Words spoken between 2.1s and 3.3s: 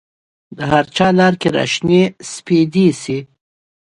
سپیدې شي